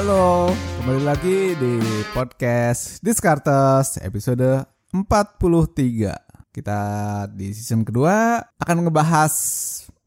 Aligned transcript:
Halo, 0.00 0.48
kembali 0.80 1.04
lagi 1.04 1.52
di 1.60 1.76
podcast 2.16 3.04
Discartes 3.04 4.00
episode 4.00 4.64
43. 4.96 6.56
Kita 6.56 6.80
di 7.28 7.52
season 7.52 7.84
kedua 7.84 8.40
akan 8.40 8.88
ngebahas 8.88 9.34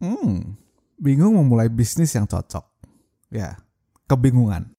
hmm, 0.01 0.57
bingung 0.97 1.37
memulai 1.37 1.69
bisnis 1.69 2.09
yang 2.17 2.25
cocok. 2.25 2.65
Ya, 3.29 3.61
kebingungan. 4.09 4.73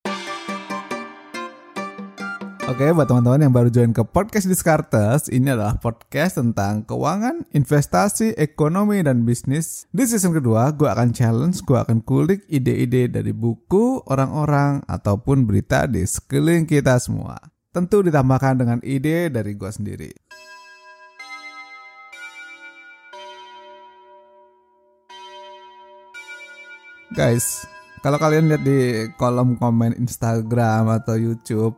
Oke, 2.65 2.89
buat 2.97 3.05
teman-teman 3.05 3.45
yang 3.45 3.53
baru 3.53 3.69
join 3.69 3.93
ke 3.93 4.01
podcast 4.09 4.49
Discartes, 4.49 5.29
ini 5.29 5.53
adalah 5.53 5.77
podcast 5.77 6.41
tentang 6.41 6.81
keuangan, 6.89 7.45
investasi, 7.53 8.41
ekonomi, 8.41 9.05
dan 9.05 9.29
bisnis. 9.29 9.85
Di 9.93 10.09
season 10.09 10.33
kedua, 10.33 10.73
gue 10.73 10.89
akan 10.89 11.13
challenge, 11.13 11.61
gue 11.61 11.77
akan 11.77 12.01
kulik 12.01 12.41
ide-ide 12.49 13.13
dari 13.13 13.37
buku, 13.37 14.01
orang-orang, 14.09 14.81
ataupun 14.89 15.45
berita 15.45 15.85
di 15.85 16.09
sekeliling 16.09 16.65
kita 16.65 16.97
semua. 16.97 17.37
Tentu 17.69 18.01
ditambahkan 18.01 18.57
dengan 18.57 18.81
ide 18.81 19.29
dari 19.29 19.53
gue 19.53 19.69
sendiri. 19.69 20.11
Guys, 27.13 27.69
kalau 28.01 28.17
kalian 28.17 28.49
lihat 28.49 28.65
di 28.65 29.13
kolom 29.21 29.61
komen 29.61 30.01
Instagram 30.01 30.89
atau 30.89 31.21
YouTube, 31.21 31.77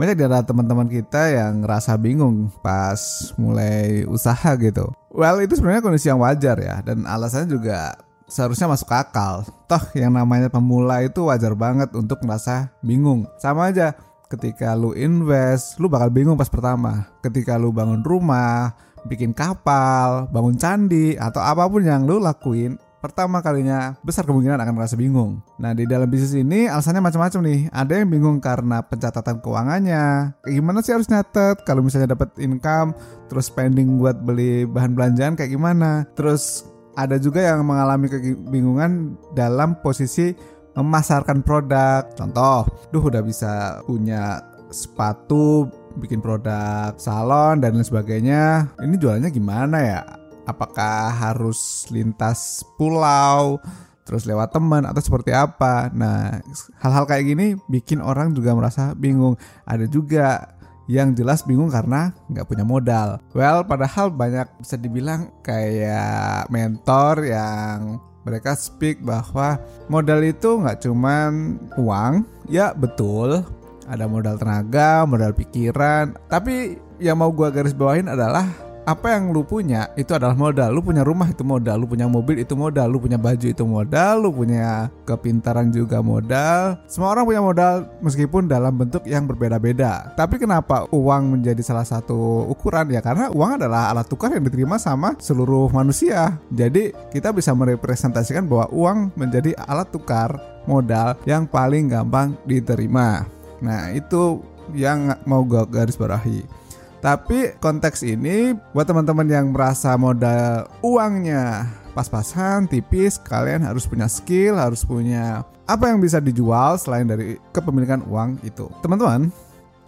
banyak 0.00 0.16
dari 0.16 0.40
teman-teman 0.48 0.88
kita 0.88 1.28
yang 1.28 1.60
ngerasa 1.60 1.92
bingung 2.00 2.48
pas 2.64 2.96
mulai 3.36 4.08
usaha 4.08 4.56
gitu. 4.56 4.88
Well, 5.12 5.44
itu 5.44 5.60
sebenarnya 5.60 5.84
kondisi 5.84 6.08
yang 6.08 6.24
wajar 6.24 6.56
ya 6.56 6.80
dan 6.80 7.04
alasannya 7.04 7.52
juga 7.52 8.00
seharusnya 8.24 8.72
masuk 8.72 8.88
akal. 8.88 9.44
Toh 9.68 9.84
yang 9.92 10.16
namanya 10.16 10.48
pemula 10.48 11.04
itu 11.04 11.28
wajar 11.28 11.52
banget 11.52 11.92
untuk 11.92 12.24
merasa 12.24 12.72
bingung. 12.80 13.28
Sama 13.36 13.68
aja 13.68 13.92
ketika 14.32 14.72
lu 14.72 14.96
invest, 14.96 15.76
lu 15.76 15.92
bakal 15.92 16.08
bingung 16.08 16.40
pas 16.40 16.48
pertama. 16.48 17.04
Ketika 17.20 17.60
lu 17.60 17.68
bangun 17.68 18.00
rumah, 18.00 18.72
bikin 19.04 19.36
kapal, 19.36 20.32
bangun 20.32 20.56
candi 20.56 21.18
atau 21.20 21.44
apa 21.44 21.68
pun 21.68 21.84
yang 21.84 22.08
lu 22.08 22.16
lakuin, 22.16 22.80
pertama 23.00 23.40
kalinya 23.40 23.96
besar 24.04 24.28
kemungkinan 24.28 24.60
akan 24.60 24.74
merasa 24.76 24.94
bingung. 24.94 25.40
Nah 25.56 25.72
di 25.72 25.88
dalam 25.88 26.06
bisnis 26.06 26.36
ini 26.36 26.68
alasannya 26.68 27.00
macam-macam 27.00 27.40
nih. 27.48 27.60
Ada 27.72 28.04
yang 28.04 28.08
bingung 28.12 28.36
karena 28.38 28.84
pencatatan 28.84 29.40
keuangannya. 29.40 30.36
Kayak 30.44 30.54
gimana 30.54 30.78
sih 30.84 30.92
harus 30.92 31.08
nyatet? 31.08 31.64
Kalau 31.64 31.80
misalnya 31.80 32.12
dapat 32.12 32.36
income, 32.38 32.92
terus 33.32 33.48
spending 33.48 33.96
buat 33.96 34.20
beli 34.20 34.68
bahan 34.68 34.92
belanjaan 34.92 35.34
kayak 35.34 35.50
gimana? 35.50 36.04
Terus 36.14 36.68
ada 36.94 37.16
juga 37.16 37.40
yang 37.40 37.64
mengalami 37.64 38.12
kebingungan 38.12 39.16
dalam 39.32 39.80
posisi 39.80 40.36
memasarkan 40.76 41.42
produk. 41.42 42.04
Contoh, 42.14 42.68
duh 42.92 43.02
udah 43.02 43.24
bisa 43.24 43.80
punya 43.88 44.44
sepatu, 44.70 45.66
bikin 45.98 46.22
produk 46.22 46.94
salon 46.96 47.58
dan 47.58 47.74
lain 47.74 47.86
sebagainya. 47.86 48.70
Ini 48.78 48.94
jualannya 48.94 49.30
gimana 49.34 49.78
ya? 49.82 50.19
Apakah 50.50 51.14
harus 51.14 51.86
lintas 51.88 52.66
pulau 52.74 53.62
terus 54.10 54.26
lewat 54.26 54.50
teman 54.50 54.82
atau 54.82 54.98
seperti 54.98 55.30
apa. 55.30 55.86
Nah 55.94 56.42
hal-hal 56.82 57.06
kayak 57.06 57.24
gini 57.30 57.46
bikin 57.70 58.02
orang 58.02 58.34
juga 58.34 58.58
merasa 58.58 58.90
bingung. 58.98 59.38
Ada 59.62 59.86
juga 59.86 60.58
yang 60.90 61.14
jelas 61.14 61.46
bingung 61.46 61.70
karena 61.70 62.10
nggak 62.26 62.50
punya 62.50 62.66
modal. 62.66 63.22
Well 63.30 63.62
padahal 63.62 64.10
banyak 64.10 64.50
bisa 64.58 64.74
dibilang 64.74 65.30
kayak 65.46 66.50
mentor 66.50 67.22
yang 67.22 68.02
mereka 68.26 68.58
speak 68.58 69.00
bahwa 69.00 69.62
modal 69.86 70.20
itu 70.26 70.58
nggak 70.58 70.82
cuman 70.82 71.62
uang. 71.78 72.26
Ya 72.50 72.74
betul. 72.74 73.46
Ada 73.86 74.06
modal 74.06 74.38
tenaga, 74.38 75.06
modal 75.06 75.34
pikiran. 75.34 76.14
Tapi 76.26 76.78
yang 77.02 77.18
mau 77.18 77.30
gue 77.30 77.46
garis 77.50 77.74
bawahin 77.74 78.10
adalah 78.10 78.69
apa 78.84 79.16
yang 79.16 79.32
lu 79.34 79.44
punya 79.44 79.92
itu 79.96 80.12
adalah 80.16 80.36
modal. 80.36 80.72
Lu 80.72 80.80
punya 80.80 81.04
rumah 81.04 81.28
itu 81.28 81.44
modal, 81.44 81.82
lu 81.82 81.86
punya 81.88 82.06
mobil 82.08 82.40
itu 82.40 82.54
modal, 82.56 82.86
lu 82.88 82.98
punya 83.00 83.18
baju 83.20 83.46
itu 83.46 83.64
modal, 83.64 84.14
lu 84.24 84.30
punya 84.32 84.88
kepintaran 85.04 85.68
juga 85.72 86.00
modal. 86.00 86.80
Semua 86.88 87.12
orang 87.12 87.24
punya 87.28 87.42
modal 87.42 87.74
meskipun 88.00 88.48
dalam 88.48 88.76
bentuk 88.76 89.04
yang 89.04 89.28
berbeda-beda. 89.28 90.12
Tapi 90.16 90.40
kenapa 90.40 90.88
uang 90.90 91.38
menjadi 91.38 91.60
salah 91.60 91.84
satu 91.84 92.48
ukuran 92.48 92.88
ya? 92.92 93.04
Karena 93.04 93.28
uang 93.30 93.60
adalah 93.60 93.92
alat 93.92 94.06
tukar 94.08 94.32
yang 94.32 94.44
diterima 94.44 94.80
sama 94.80 95.16
seluruh 95.20 95.68
manusia. 95.70 96.38
Jadi 96.52 96.92
kita 97.12 97.34
bisa 97.34 97.52
merepresentasikan 97.52 98.46
bahwa 98.48 98.66
uang 98.72 98.98
menjadi 99.16 99.54
alat 99.66 99.88
tukar 99.92 100.36
modal 100.64 101.16
yang 101.24 101.48
paling 101.48 101.88
gampang 101.88 102.36
diterima. 102.44 103.26
Nah, 103.60 103.92
itu 103.92 104.40
yang 104.72 105.14
mau 105.26 105.42
gue 105.42 105.62
garis 105.68 105.98
bawahi. 105.98 106.59
Tapi 107.00 107.56
konteks 107.56 108.04
ini 108.04 108.52
buat 108.76 108.84
teman-teman 108.84 109.24
yang 109.24 109.56
merasa 109.56 109.96
modal 109.96 110.68
uangnya 110.84 111.64
pas-pasan, 111.96 112.68
tipis, 112.68 113.16
kalian 113.16 113.64
harus 113.64 113.88
punya 113.88 114.06
skill, 114.06 114.60
harus 114.60 114.84
punya 114.84 115.42
apa 115.64 115.88
yang 115.88 115.98
bisa 115.98 116.20
dijual 116.20 116.76
selain 116.76 117.08
dari 117.08 117.40
kepemilikan 117.56 118.04
uang 118.04 118.44
itu. 118.44 118.68
Teman-teman, 118.84 119.32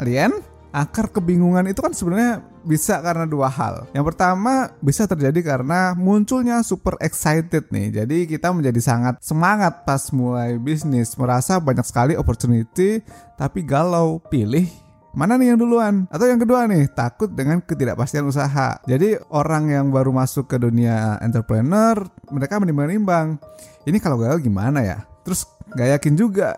kalian 0.01 0.33
akar 0.73 1.13
kebingungan 1.13 1.69
itu 1.69 1.85
kan 1.85 1.93
sebenarnya 1.93 2.41
bisa 2.65 2.99
karena 3.05 3.29
dua 3.29 3.53
hal. 3.53 3.85
Yang 3.93 4.15
pertama 4.15 4.73
bisa 4.81 5.05
terjadi 5.05 5.41
karena 5.45 5.93
munculnya 5.93 6.65
super 6.65 6.97
excited 7.05 7.69
nih. 7.69 8.03
Jadi 8.03 8.25
kita 8.25 8.51
menjadi 8.57 8.81
sangat 8.81 9.21
semangat 9.21 9.85
pas 9.85 10.09
mulai 10.17 10.57
bisnis, 10.57 11.13
merasa 11.21 11.61
banyak 11.61 11.85
sekali 11.85 12.17
opportunity, 12.17 13.05
tapi 13.37 13.61
galau 13.61 14.17
pilih 14.33 14.65
mana 15.13 15.37
nih 15.37 15.53
yang 15.53 15.61
duluan? 15.61 16.09
Atau 16.09 16.25
yang 16.29 16.41
kedua 16.41 16.65
nih, 16.65 16.89
takut 16.93 17.29
dengan 17.29 17.61
ketidakpastian 17.61 18.25
usaha. 18.25 18.81
Jadi 18.89 19.21
orang 19.29 19.69
yang 19.69 19.87
baru 19.93 20.09
masuk 20.13 20.49
ke 20.49 20.57
dunia 20.57 21.21
entrepreneur, 21.21 22.01
mereka 22.33 22.57
menimbang-nimbang. 22.57 23.37
Ini 23.85 24.01
kalau 24.01 24.17
gagal 24.17 24.41
gimana 24.41 24.81
ya? 24.81 25.05
Terus 25.23 25.45
gak 25.77 26.01
yakin 26.01 26.15
juga 26.17 26.57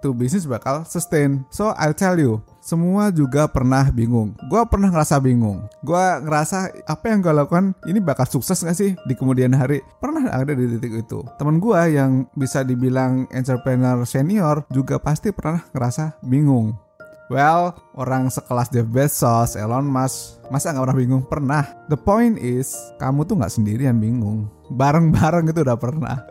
tuh 0.00 0.14
bisnis 0.14 0.46
bakal 0.46 0.86
sustain. 0.86 1.42
So 1.50 1.74
I'll 1.74 1.96
tell 1.96 2.14
you, 2.14 2.38
semua 2.62 3.10
juga 3.10 3.50
pernah 3.50 3.90
bingung. 3.90 4.38
Gue 4.46 4.62
pernah 4.70 4.94
ngerasa 4.94 5.18
bingung. 5.18 5.66
Gue 5.82 6.04
ngerasa 6.22 6.86
apa 6.86 7.10
yang 7.10 7.18
gue 7.22 7.34
lakukan 7.34 7.74
ini 7.90 7.98
bakal 7.98 8.26
sukses 8.30 8.62
gak 8.62 8.78
sih 8.78 8.94
di 9.06 9.14
kemudian 9.18 9.50
hari? 9.50 9.82
Pernah 9.98 10.30
ada 10.30 10.54
di 10.54 10.78
titik 10.78 11.02
itu. 11.06 11.26
Temen 11.42 11.58
gue 11.58 11.80
yang 11.90 12.30
bisa 12.38 12.62
dibilang 12.62 13.26
entrepreneur 13.34 13.98
senior 14.06 14.62
juga 14.70 15.02
pasti 15.02 15.34
pernah 15.34 15.66
ngerasa 15.74 16.22
bingung. 16.22 16.85
Well, 17.26 17.74
orang 17.98 18.30
sekelas 18.30 18.70
Jeff 18.70 18.86
Bezos, 18.86 19.58
Elon 19.58 19.82
Musk, 19.82 20.38
masa 20.46 20.70
nggak 20.70 20.86
pernah 20.86 20.98
bingung? 21.02 21.22
Pernah. 21.26 21.62
The 21.90 21.98
point 21.98 22.38
is, 22.38 22.70
kamu 23.02 23.26
tuh 23.26 23.34
nggak 23.34 23.50
sendirian 23.50 23.98
bingung. 23.98 24.46
Bareng-bareng 24.70 25.50
itu 25.50 25.66
udah 25.66 25.74
pernah. 25.74 26.22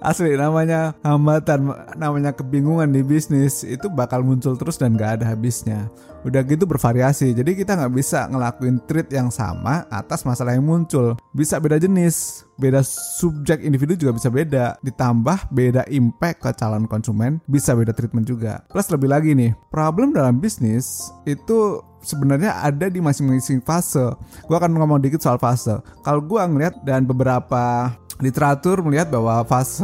Asli 0.00 0.32
namanya 0.32 0.96
hambatan, 1.04 1.76
namanya 2.00 2.32
kebingungan 2.32 2.88
di 2.88 3.04
bisnis 3.04 3.60
itu 3.68 3.84
bakal 3.92 4.24
muncul 4.24 4.56
terus 4.56 4.80
dan 4.80 4.96
gak 4.96 5.20
ada 5.20 5.28
habisnya. 5.28 5.92
Udah 6.24 6.40
gitu 6.44 6.64
bervariasi, 6.68 7.32
jadi 7.32 7.56
kita 7.56 7.80
nggak 7.80 7.96
bisa 7.96 8.28
ngelakuin 8.28 8.80
treat 8.84 9.08
yang 9.08 9.32
sama 9.32 9.88
atas 9.88 10.24
masalah 10.28 10.52
yang 10.52 10.64
muncul. 10.64 11.16
Bisa 11.32 11.56
beda 11.56 11.80
jenis, 11.80 12.44
beda 12.60 12.84
subjek 12.84 13.64
individu 13.64 13.96
juga 13.96 14.12
bisa 14.16 14.28
beda. 14.28 14.76
Ditambah 14.84 15.48
beda 15.48 15.88
impact 15.88 16.44
ke 16.44 16.50
calon 16.60 16.84
konsumen, 16.84 17.40
bisa 17.48 17.72
beda 17.72 17.96
treatment 17.96 18.28
juga. 18.28 18.60
Plus 18.68 18.88
lebih 18.92 19.08
lagi 19.08 19.32
nih, 19.32 19.56
problem 19.72 20.12
dalam 20.12 20.36
bisnis 20.40 21.08
itu 21.24 21.80
sebenarnya 22.04 22.64
ada 22.64 22.88
di 22.92 23.00
masing-masing 23.00 23.64
fase. 23.64 24.12
Gue 24.44 24.56
akan 24.56 24.76
ngomong 24.76 25.00
dikit 25.00 25.24
soal 25.24 25.40
fase. 25.40 25.80
Kalau 26.04 26.20
gue 26.20 26.40
ngeliat 26.40 26.84
dan 26.84 27.08
beberapa 27.08 27.96
literatur 28.20 28.84
melihat 28.84 29.08
bahwa 29.08 29.42
fase 29.48 29.82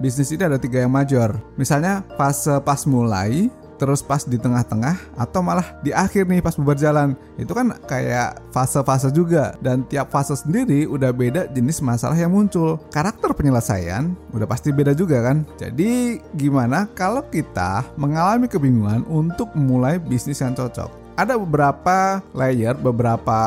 bisnis 0.00 0.32
ini 0.32 0.44
ada 0.48 0.58
tiga 0.58 0.82
yang 0.82 0.92
major. 0.92 1.36
Misalnya 1.54 2.02
fase 2.16 2.58
pas 2.64 2.82
mulai, 2.88 3.52
terus 3.76 4.00
pas 4.00 4.22
di 4.24 4.38
tengah-tengah 4.40 4.96
atau 5.18 5.44
malah 5.44 5.76
di 5.84 5.92
akhir 5.92 6.26
nih 6.26 6.40
pas 6.40 6.56
berjalan. 6.56 7.12
Itu 7.36 7.52
kan 7.52 7.74
kayak 7.84 8.40
fase-fase 8.54 9.10
juga. 9.12 9.54
Dan 9.60 9.84
tiap 9.86 10.10
fase 10.10 10.34
sendiri 10.38 10.86
udah 10.88 11.10
beda 11.12 11.50
jenis 11.52 11.82
masalah 11.84 12.16
yang 12.16 12.32
muncul. 12.32 12.80
Karakter 12.90 13.34
penyelesaian 13.36 14.14
udah 14.32 14.46
pasti 14.48 14.72
beda 14.72 14.96
juga 14.96 15.20
kan? 15.20 15.44
Jadi 15.60 16.22
gimana 16.34 16.88
kalau 16.96 17.22
kita 17.28 17.84
mengalami 17.98 18.48
kebingungan 18.48 19.04
untuk 19.10 19.52
memulai 19.52 20.00
bisnis 20.00 20.40
yang 20.40 20.54
cocok? 20.56 21.04
Ada 21.14 21.38
beberapa 21.38 22.18
layer 22.34 22.74
beberapa 22.74 23.38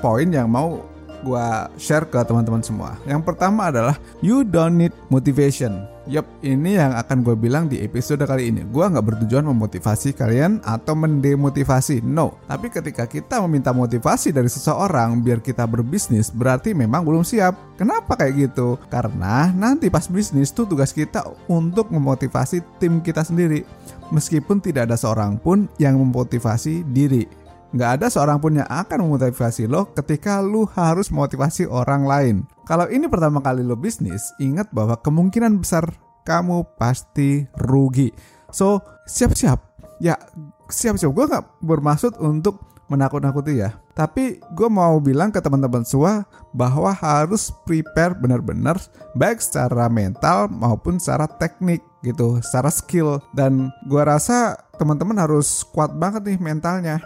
poin 0.00 0.24
yang 0.32 0.48
mau 0.48 0.88
gue 1.22 1.46
share 1.80 2.08
ke 2.08 2.18
teman-teman 2.24 2.64
semua. 2.64 2.96
Yang 3.04 3.22
pertama 3.26 3.68
adalah 3.68 3.96
you 4.24 4.44
don't 4.44 4.76
need 4.76 4.94
motivation, 5.08 5.84
Yup, 6.10 6.26
ini 6.42 6.74
yang 6.74 6.90
akan 6.96 7.22
gue 7.22 7.38
bilang 7.38 7.70
di 7.70 7.78
episode 7.86 8.26
kali 8.26 8.50
ini. 8.50 8.66
Gue 8.66 8.82
nggak 8.82 9.14
bertujuan 9.14 9.46
memotivasi 9.46 10.10
kalian 10.16 10.58
atau 10.66 10.98
mendemotivasi, 10.98 12.02
no. 12.02 12.34
Tapi 12.50 12.66
ketika 12.66 13.06
kita 13.06 13.38
meminta 13.46 13.70
motivasi 13.70 14.34
dari 14.34 14.50
seseorang 14.50 15.22
biar 15.22 15.38
kita 15.38 15.62
berbisnis, 15.70 16.34
berarti 16.34 16.74
memang 16.74 17.06
belum 17.06 17.22
siap. 17.22 17.54
Kenapa 17.78 18.18
kayak 18.18 18.50
gitu? 18.50 18.74
Karena 18.90 19.54
nanti 19.54 19.86
pas 19.86 20.10
bisnis 20.10 20.50
tuh 20.50 20.66
tugas 20.66 20.90
kita 20.90 21.22
untuk 21.46 21.92
memotivasi 21.94 22.58
tim 22.82 22.98
kita 22.98 23.22
sendiri. 23.22 23.62
Meskipun 24.10 24.58
tidak 24.58 24.90
ada 24.90 24.98
seorang 24.98 25.38
pun 25.38 25.70
yang 25.78 25.94
memotivasi 25.94 26.82
diri. 26.90 27.28
Nggak 27.70 27.90
ada 28.02 28.06
seorang 28.10 28.42
pun 28.42 28.58
yang 28.58 28.66
akan 28.66 29.06
memotivasi 29.06 29.70
lo 29.70 29.86
ketika 29.94 30.42
lo 30.42 30.66
harus 30.74 31.14
motivasi 31.14 31.70
orang 31.70 32.02
lain. 32.02 32.36
Kalau 32.66 32.90
ini 32.90 33.06
pertama 33.06 33.38
kali 33.38 33.62
lo 33.62 33.78
bisnis, 33.78 34.34
ingat 34.42 34.74
bahwa 34.74 34.98
kemungkinan 34.98 35.62
besar 35.62 35.86
kamu 36.26 36.66
pasti 36.74 37.46
rugi. 37.62 38.10
So, 38.50 38.82
siap-siap. 39.06 39.62
Ya, 40.02 40.18
siap-siap. 40.66 41.14
Gue 41.14 41.30
nggak 41.30 41.62
bermaksud 41.62 42.18
untuk 42.18 42.58
menakut-nakuti 42.90 43.62
ya. 43.62 43.78
Tapi 43.94 44.42
gue 44.58 44.66
mau 44.66 44.98
bilang 44.98 45.30
ke 45.30 45.38
teman-teman 45.38 45.86
semua 45.86 46.26
bahwa 46.50 46.90
harus 46.90 47.54
prepare 47.62 48.18
benar-benar 48.18 48.82
baik 49.14 49.38
secara 49.38 49.86
mental 49.86 50.50
maupun 50.50 50.98
secara 50.98 51.30
teknik 51.30 51.86
gitu, 52.02 52.42
secara 52.42 52.66
skill. 52.74 53.22
Dan 53.30 53.70
gue 53.86 54.02
rasa 54.02 54.58
teman-teman 54.74 55.22
harus 55.22 55.62
kuat 55.70 55.94
banget 55.94 56.34
nih 56.34 56.38
mentalnya 56.42 56.98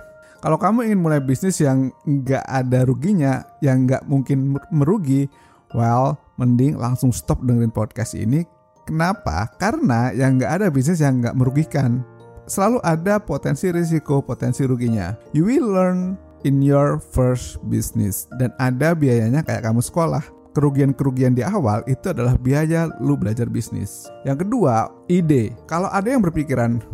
kalau 0.45 0.61
kamu 0.61 0.93
ingin 0.93 1.01
mulai 1.01 1.25
bisnis 1.25 1.57
yang 1.65 1.89
nggak 2.05 2.45
ada 2.45 2.85
ruginya, 2.85 3.49
yang 3.65 3.89
nggak 3.89 4.05
mungkin 4.05 4.61
merugi, 4.69 5.25
well, 5.73 6.21
mending 6.37 6.77
langsung 6.77 7.17
stop 7.17 7.41
dengerin 7.41 7.73
podcast 7.73 8.13
ini. 8.13 8.45
Kenapa? 8.85 9.49
Karena 9.57 10.13
yang 10.13 10.37
nggak 10.37 10.53
ada 10.61 10.67
bisnis 10.69 11.01
yang 11.01 11.25
nggak 11.25 11.33
merugikan. 11.33 12.05
Selalu 12.45 12.77
ada 12.85 13.17
potensi 13.17 13.73
risiko, 13.73 14.21
potensi 14.21 14.69
ruginya. 14.69 15.17
You 15.33 15.49
will 15.49 15.65
learn 15.65 16.21
in 16.45 16.61
your 16.61 17.01
first 17.01 17.57
business. 17.73 18.29
Dan 18.37 18.53
ada 18.61 18.93
biayanya 18.93 19.41
kayak 19.49 19.65
kamu 19.65 19.81
sekolah 19.81 20.21
kerugian-kerugian 20.53 21.33
di 21.33 21.41
awal 21.41 21.81
itu 21.89 22.13
adalah 22.13 22.37
biaya 22.37 22.93
lu 23.01 23.17
belajar 23.17 23.49
bisnis. 23.49 24.13
Yang 24.29 24.45
kedua, 24.45 24.93
ide. 25.09 25.57
Kalau 25.65 25.89
ada 25.89 26.05
yang 26.05 26.21
berpikiran, 26.21 26.85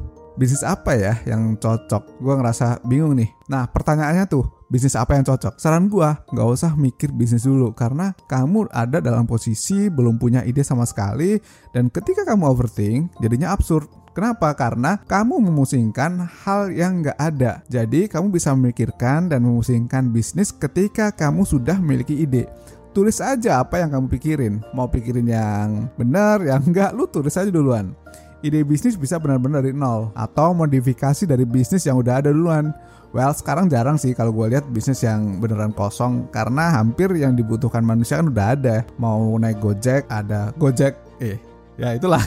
bisnis 0.41 0.65
apa 0.65 0.97
ya 0.97 1.21
yang 1.29 1.61
cocok? 1.61 2.17
Gue 2.17 2.33
ngerasa 2.41 2.81
bingung 2.89 3.13
nih. 3.13 3.29
Nah 3.53 3.69
pertanyaannya 3.69 4.25
tuh, 4.25 4.49
bisnis 4.73 4.97
apa 4.97 5.13
yang 5.21 5.29
cocok? 5.29 5.61
Saran 5.61 5.93
gue, 5.93 6.09
nggak 6.33 6.49
usah 6.49 6.73
mikir 6.81 7.13
bisnis 7.13 7.45
dulu 7.45 7.77
karena 7.77 8.17
kamu 8.25 8.73
ada 8.73 9.05
dalam 9.05 9.29
posisi 9.29 9.93
belum 9.93 10.17
punya 10.17 10.41
ide 10.49 10.65
sama 10.65 10.89
sekali 10.89 11.37
dan 11.77 11.93
ketika 11.93 12.25
kamu 12.25 12.49
overthink 12.49 13.13
jadinya 13.21 13.53
absurd. 13.53 13.85
Kenapa? 14.11 14.57
Karena 14.59 14.99
kamu 15.07 15.39
memusingkan 15.39 16.19
hal 16.43 16.73
yang 16.75 17.05
nggak 17.05 17.15
ada. 17.15 17.63
Jadi 17.71 18.11
kamu 18.11 18.33
bisa 18.35 18.51
memikirkan 18.57 19.31
dan 19.31 19.45
memusingkan 19.45 20.11
bisnis 20.11 20.51
ketika 20.51 21.13
kamu 21.13 21.45
sudah 21.45 21.77
memiliki 21.77 22.17
ide 22.17 22.49
tulis 22.91 23.23
aja 23.23 23.63
apa 23.63 23.79
yang 23.79 23.95
kamu 23.95 24.11
pikirin. 24.11 24.55
Mau 24.75 24.91
pikirin 24.91 25.31
yang 25.31 25.87
benar, 25.95 26.43
yang 26.43 26.59
enggak, 26.67 26.91
lu 26.91 27.07
tulis 27.07 27.39
aja 27.39 27.47
duluan 27.47 27.95
ide 28.41 28.65
bisnis 28.65 28.97
bisa 28.97 29.21
benar-benar 29.21 29.61
dari 29.61 29.77
nol 29.77 30.13
atau 30.17 30.57
modifikasi 30.57 31.29
dari 31.29 31.45
bisnis 31.45 31.85
yang 31.85 32.01
udah 32.01 32.25
ada 32.25 32.31
duluan. 32.33 32.73
Well, 33.11 33.35
sekarang 33.35 33.67
jarang 33.67 33.99
sih 33.99 34.15
kalau 34.15 34.31
gue 34.31 34.55
lihat 34.55 34.71
bisnis 34.71 35.03
yang 35.03 35.43
beneran 35.43 35.75
kosong 35.75 36.31
karena 36.31 36.79
hampir 36.79 37.11
yang 37.19 37.35
dibutuhkan 37.35 37.83
manusia 37.83 38.23
kan 38.23 38.31
udah 38.31 38.47
ada. 38.55 38.77
Mau 39.03 39.35
naik 39.35 39.59
Gojek, 39.59 40.07
ada 40.07 40.55
Gojek. 40.55 40.95
Eh, 41.19 41.37
ya 41.75 41.99
itulah 41.99 42.23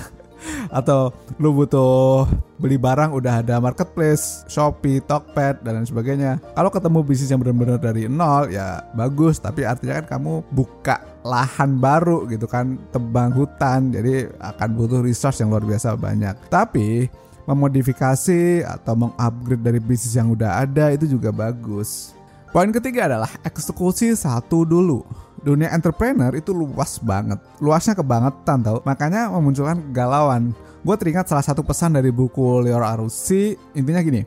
atau 0.69 1.13
lu 1.37 1.53
butuh 1.53 2.25
beli 2.57 2.79
barang 2.79 3.11
udah 3.11 3.43
ada 3.43 3.59
marketplace, 3.59 4.47
Shopee, 4.47 5.03
Tokped 5.03 5.63
dan 5.67 5.81
lain 5.81 5.87
sebagainya. 5.87 6.39
Kalau 6.55 6.71
ketemu 6.71 6.99
bisnis 7.03 7.29
yang 7.31 7.41
benar-benar 7.43 7.79
dari 7.81 8.07
nol 8.07 8.47
ya 8.49 8.83
bagus, 8.95 9.39
tapi 9.39 9.67
artinya 9.67 9.99
kan 10.03 10.17
kamu 10.17 10.47
buka 10.53 11.03
lahan 11.27 11.79
baru 11.79 12.27
gitu 12.31 12.47
kan, 12.47 12.79
tebang 12.91 13.35
hutan, 13.35 13.91
jadi 13.91 14.31
akan 14.39 14.69
butuh 14.75 14.99
resource 15.03 15.43
yang 15.43 15.51
luar 15.51 15.63
biasa 15.63 15.95
banyak. 15.99 16.35
Tapi 16.47 17.07
memodifikasi 17.43 18.63
atau 18.63 18.95
mengupgrade 18.95 19.63
dari 19.63 19.79
bisnis 19.83 20.15
yang 20.15 20.31
udah 20.31 20.63
ada 20.63 20.95
itu 20.95 21.07
juga 21.11 21.35
bagus. 21.35 22.15
Poin 22.53 22.69
ketiga 22.69 23.09
adalah 23.09 23.31
eksekusi 23.43 24.13
satu 24.13 24.63
dulu 24.63 25.03
dunia 25.43 25.69
entrepreneur 25.75 26.31
itu 26.33 26.55
luas 26.55 26.97
banget. 27.03 27.37
Luasnya 27.59 27.93
kebangetan 27.93 28.63
tau. 28.63 28.79
Makanya 28.87 29.29
memunculkan 29.29 29.79
kegalauan. 29.91 30.55
Gue 30.83 30.95
teringat 30.95 31.27
salah 31.27 31.43
satu 31.43 31.63
pesan 31.63 31.95
dari 31.99 32.09
buku 32.09 32.63
Leo 32.63 32.79
Arusi. 32.79 33.55
Intinya 33.75 33.99
gini. 33.99 34.23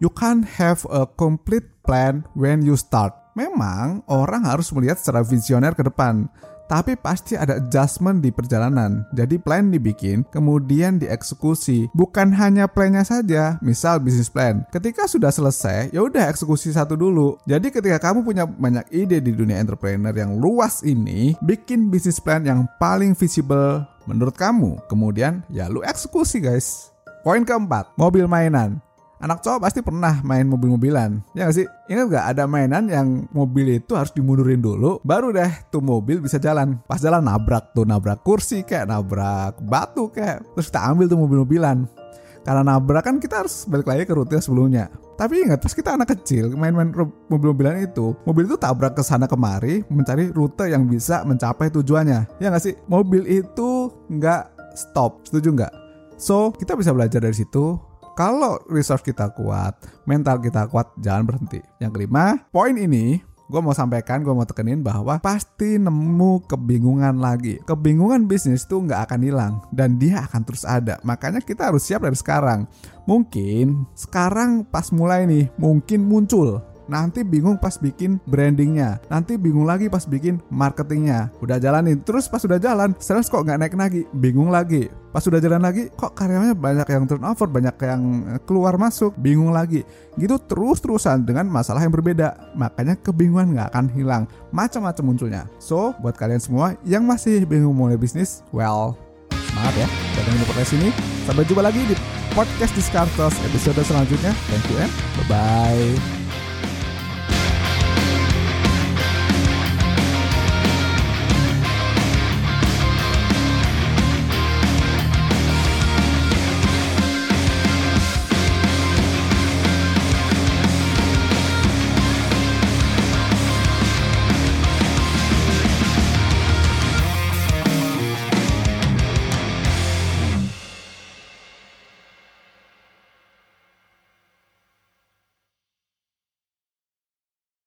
You 0.00 0.08
can't 0.08 0.46
have 0.56 0.86
a 0.88 1.04
complete 1.04 1.68
plan 1.84 2.24
when 2.32 2.64
you 2.64 2.78
start. 2.78 3.12
Memang 3.36 4.00
orang 4.08 4.48
harus 4.48 4.72
melihat 4.72 4.96
secara 4.96 5.20
visioner 5.20 5.76
ke 5.76 5.84
depan 5.84 6.26
tapi 6.70 6.94
pasti 6.94 7.34
ada 7.34 7.58
adjustment 7.58 8.22
di 8.22 8.30
perjalanan. 8.30 9.02
Jadi 9.10 9.42
plan 9.42 9.74
dibikin, 9.74 10.22
kemudian 10.30 11.02
dieksekusi. 11.02 11.90
Bukan 11.90 12.30
hanya 12.38 12.70
plannya 12.70 13.02
saja, 13.02 13.58
misal 13.58 13.98
bisnis 13.98 14.30
plan. 14.30 14.62
Ketika 14.70 15.10
sudah 15.10 15.34
selesai, 15.34 15.90
ya 15.90 16.06
udah 16.06 16.30
eksekusi 16.30 16.70
satu 16.70 16.94
dulu. 16.94 17.34
Jadi 17.42 17.74
ketika 17.74 17.98
kamu 17.98 18.22
punya 18.22 18.46
banyak 18.46 18.86
ide 18.94 19.18
di 19.18 19.34
dunia 19.34 19.58
entrepreneur 19.58 20.14
yang 20.14 20.38
luas 20.38 20.86
ini, 20.86 21.34
bikin 21.42 21.90
bisnis 21.90 22.22
plan 22.22 22.46
yang 22.46 22.70
paling 22.78 23.18
visible 23.18 23.82
menurut 24.06 24.38
kamu. 24.38 24.78
Kemudian 24.86 25.42
ya 25.50 25.66
lu 25.66 25.82
eksekusi 25.82 26.38
guys. 26.38 26.94
Poin 27.26 27.42
keempat, 27.42 27.98
mobil 27.98 28.24
mainan 28.24 28.78
anak 29.20 29.44
cowok 29.44 29.60
pasti 29.62 29.80
pernah 29.84 30.24
main 30.24 30.48
mobil-mobilan. 30.48 31.20
Ya 31.36 31.46
gak 31.46 31.56
sih? 31.60 31.66
Ingat 31.92 32.06
gak 32.10 32.26
ada 32.36 32.44
mainan 32.48 32.88
yang 32.88 33.28
mobil 33.30 33.78
itu 33.78 33.92
harus 33.92 34.10
dimundurin 34.16 34.64
dulu, 34.64 34.98
baru 35.04 35.30
deh 35.30 35.52
tuh 35.68 35.84
mobil 35.84 36.24
bisa 36.24 36.40
jalan. 36.40 36.80
Pas 36.88 36.98
jalan 36.98 37.20
nabrak 37.20 37.76
tuh, 37.76 37.84
nabrak 37.84 38.24
kursi 38.24 38.64
kayak 38.64 38.88
nabrak 38.88 39.60
batu 39.60 40.08
kayak. 40.08 40.42
Terus 40.56 40.66
kita 40.72 40.80
ambil 40.88 41.06
tuh 41.06 41.20
mobil-mobilan. 41.20 41.84
Karena 42.40 42.64
nabrak 42.64 43.04
kan 43.04 43.20
kita 43.20 43.44
harus 43.44 43.68
balik 43.68 43.84
lagi 43.84 44.08
ke 44.08 44.16
rute 44.16 44.40
sebelumnya. 44.40 44.88
Tapi 45.20 45.44
ingat 45.44 45.60
pas 45.60 45.76
kita 45.76 46.00
anak 46.00 46.16
kecil 46.16 46.56
main-main 46.56 46.88
mobil-mobilan 47.28 47.84
itu, 47.84 48.16
mobil 48.24 48.48
itu 48.48 48.56
tabrak 48.56 48.96
ke 48.96 49.04
sana 49.04 49.28
kemari 49.28 49.84
mencari 49.92 50.32
rute 50.32 50.72
yang 50.72 50.88
bisa 50.88 51.20
mencapai 51.28 51.68
tujuannya. 51.68 52.40
Ya 52.40 52.48
nggak 52.48 52.64
sih? 52.64 52.74
Mobil 52.88 53.28
itu 53.28 53.92
nggak 54.08 54.72
stop, 54.72 55.20
setuju 55.28 55.52
nggak? 55.52 55.72
So 56.16 56.56
kita 56.56 56.72
bisa 56.72 56.96
belajar 56.96 57.20
dari 57.20 57.36
situ 57.36 57.76
kalau 58.20 58.60
resource 58.68 59.00
kita 59.00 59.32
kuat, 59.32 59.80
mental 60.04 60.36
kita 60.44 60.68
kuat, 60.68 60.92
jangan 61.00 61.24
berhenti. 61.24 61.64
Yang 61.80 61.96
kelima, 61.96 62.36
poin 62.52 62.76
ini 62.76 63.24
gue 63.48 63.60
mau 63.64 63.72
sampaikan, 63.72 64.20
gue 64.20 64.28
mau 64.36 64.44
tekenin 64.44 64.84
bahwa 64.84 65.16
pasti 65.24 65.80
nemu 65.80 66.44
kebingungan 66.44 67.16
lagi. 67.16 67.64
Kebingungan 67.64 68.28
bisnis 68.28 68.68
tuh 68.68 68.84
nggak 68.84 69.08
akan 69.08 69.20
hilang 69.24 69.54
dan 69.72 69.96
dia 69.96 70.20
akan 70.28 70.44
terus 70.44 70.68
ada. 70.68 71.00
Makanya 71.00 71.40
kita 71.40 71.72
harus 71.72 71.80
siap 71.80 72.04
dari 72.04 72.12
sekarang. 72.12 72.68
Mungkin 73.08 73.88
sekarang 73.96 74.68
pas 74.68 74.92
mulai 74.92 75.24
nih, 75.24 75.48
mungkin 75.56 76.04
muncul 76.04 76.60
nanti 76.90 77.22
bingung 77.22 77.56
pas 77.56 77.78
bikin 77.78 78.18
brandingnya, 78.26 78.98
nanti 79.06 79.38
bingung 79.38 79.64
lagi 79.64 79.86
pas 79.86 80.02
bikin 80.02 80.42
marketingnya. 80.50 81.30
Udah 81.38 81.62
jalanin, 81.62 82.02
terus 82.02 82.26
pas 82.26 82.42
udah 82.42 82.58
jalan, 82.58 82.92
sales 82.98 83.30
kok 83.30 83.46
nggak 83.46 83.58
naik 83.62 83.74
lagi, 83.78 84.02
bingung 84.10 84.50
lagi. 84.50 84.90
Pas 85.10 85.22
udah 85.26 85.42
jalan 85.42 85.62
lagi, 85.62 85.90
kok 85.94 86.14
karyawannya 86.14 86.54
banyak 86.54 86.86
yang 86.86 87.04
turnover, 87.06 87.46
banyak 87.50 87.74
yang 87.82 88.02
eh, 88.34 88.40
keluar 88.46 88.74
masuk, 88.78 89.14
bingung 89.18 89.54
lagi. 89.54 89.86
Gitu 90.18 90.38
terus-terusan 90.50 91.22
dengan 91.22 91.46
masalah 91.46 91.82
yang 91.82 91.94
berbeda. 91.94 92.54
Makanya 92.58 92.98
kebingungan 92.98 93.54
nggak 93.54 93.68
akan 93.74 93.86
hilang, 93.94 94.22
macam-macam 94.50 95.04
munculnya. 95.06 95.42
So, 95.62 95.94
buat 96.02 96.18
kalian 96.18 96.42
semua 96.42 96.74
yang 96.82 97.06
masih 97.06 97.46
bingung 97.46 97.74
mulai 97.74 97.98
bisnis, 97.98 98.42
well, 98.54 98.98
semangat 99.50 99.74
ya. 99.82 99.88
Datang 100.18 100.34
di 100.38 100.46
podcast 100.46 100.72
ini. 100.78 100.88
Sampai 101.26 101.44
jumpa 101.46 101.62
lagi 101.62 101.80
di 101.90 101.94
podcast 102.32 102.72
Discartos 102.78 103.34
episode 103.44 103.82
selanjutnya. 103.82 104.32
Thank 104.48 104.66
you 104.70 104.78
and 104.78 104.92
bye-bye. 105.26 106.19